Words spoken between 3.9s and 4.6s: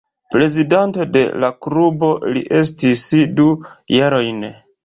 jarojn.